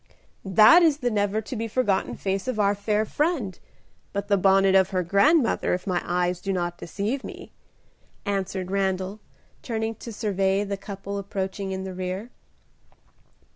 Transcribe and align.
"That 0.43 0.81
is 0.81 0.97
the 0.97 1.11
never 1.11 1.41
to 1.41 1.55
be 1.55 1.67
forgotten 1.67 2.17
face 2.17 2.47
of 2.47 2.59
our 2.59 2.73
fair 2.73 3.05
friend, 3.05 3.59
but 4.13 4.29
the 4.29 4.35
bonnet 4.35 4.73
of 4.73 4.89
her 4.89 5.03
grandmother, 5.03 5.75
if 5.75 5.85
my 5.85 6.01
eyes 6.03 6.41
do 6.41 6.51
not 6.51 6.79
deceive 6.79 7.23
me," 7.23 7.51
answered 8.25 8.71
Randal, 8.71 9.19
turning 9.61 9.93
to 9.93 10.11
survey 10.11 10.63
the 10.63 10.75
couple 10.75 11.19
approaching 11.19 11.71
in 11.71 11.83
the 11.83 11.93
rear. 11.93 12.31